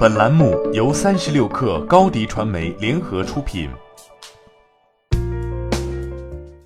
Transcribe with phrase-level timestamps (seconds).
[0.00, 3.68] 本栏目由三十六氪高低传媒联合出品。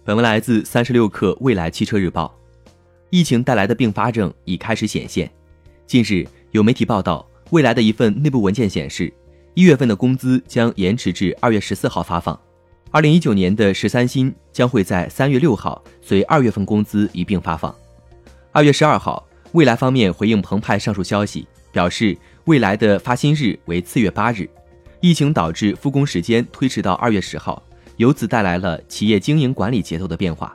[0.05, 2.33] 本文来自三十六氪未来汽车日报。
[3.11, 5.29] 疫情带来的并发症已开始显现。
[5.85, 9.13] 近日，有媒体报道，未来的一份内部文件显示，
[9.55, 12.39] 一月份的工资将延迟至二月十四号发放。
[12.93, 17.75] 二零一九年的十三薪将会在三月六号随二月份工资一并发放。
[18.53, 22.17] 二月十二号，未来方面回应澎湃上述消息，表示。
[22.47, 24.47] 未来的发薪日为次月八日，
[25.01, 27.63] 疫情导致复工时间推迟到二月十号，
[27.97, 30.55] 由此带来了企业经营管理节奏的变化。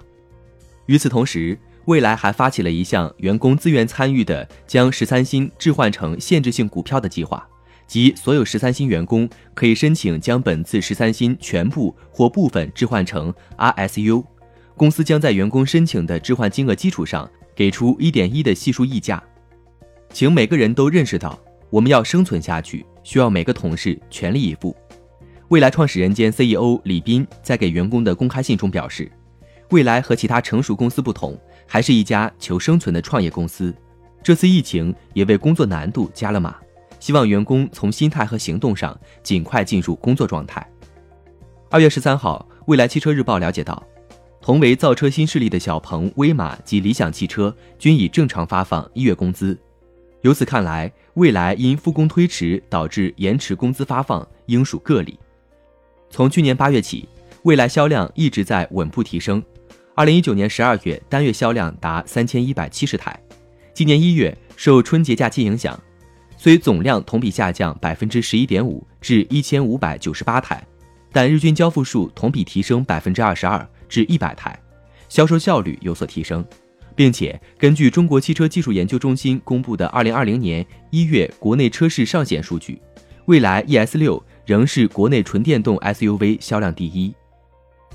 [0.86, 7.44] 与此同时，未来还发起了一项员工自愿参与的将十三薪置换成限制性股票的计划，
[7.88, 14.24] 即所有十三薪员工可以申请将本次十三薪全部或部分置换成 RSU，
[14.78, 19.24] 公司将在员工申请的置换金额基础上给出一点一的系数溢价，
[20.14, 21.40] 请每个人都认识到。
[21.70, 24.76] 我们要生存下去，需要每个同事全力以赴。
[25.50, 29.12] 未来创始人兼 CEO 李斌在给员工的公开信中表示，
[29.70, 33.74] 未来和其他成熟公司不同，还是一家求生存的创业公司。
[34.22, 36.56] 这次疫情也为工作难度加了码，
[37.00, 40.68] 希望员工从心态和行动上尽快进入工作状态。
[41.70, 43.82] 二月十三号，未来汽车日报了解到，
[44.42, 49.58] 同为造车新势力的小鹏、威马及理想汽车均已正常发放一月工资。
[50.22, 55.18] 由此看来，未来因复工推迟导致延迟工资发放，应属个例。
[56.10, 57.08] 从去年八月起，
[57.44, 59.42] 未来销量一直在稳步提升。
[59.96, 63.18] 二零一九年十二月单月销量达三千一百七十台，
[63.74, 65.80] 今年一月受春节假期影响，
[66.38, 70.66] 虽总量同比下降百分之十一点五至一千五百九十八台，
[71.14, 74.58] 但日均交付数同比提升百分之二十二至一百台，
[75.08, 76.46] 销售效率有所提升。
[77.00, 82.78] 并且根据中国汽车技术研究中心公布的二零二零年一月国内车市上险数据，
[83.24, 87.16] 蔚来 ES 六仍是国内纯电动 SUV 销量第一。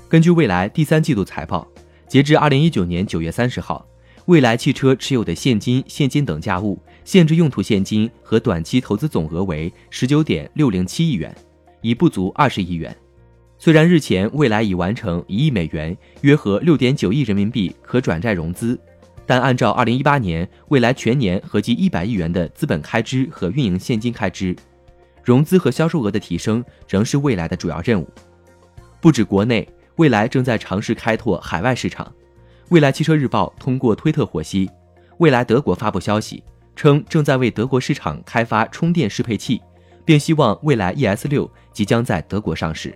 [0.09, 1.67] 根据蔚来第三季度财报，
[2.07, 3.85] 截至二零一九年九月三十号，
[4.25, 11.31] 蔚来汽车持有的现金、现金等价物、限制用途现金和短期投资总额为十九点六零七亿元，
[11.81, 12.97] 已不足二十亿元。
[13.59, 18.79] 虽然日前蔚来已完成一亿美元（约合六点九亿人民币）可转债融资。
[19.25, 24.55] 但按照二零一八年未来全年合计一百亿元的资本开支和运营现金开支，
[25.23, 28.07] 融资和销售额的提升仍是未来的主要任务。
[29.01, 32.11] 不止国内，未来正在尝试开拓海外市场。
[32.69, 34.69] 未来汽车日报通过推特获悉，
[35.17, 36.43] 未来德国发布消息
[36.75, 39.61] 称，正在为德国市场开发充电适配器，
[40.03, 42.95] 并希望未来 ES 六即将在德国上市。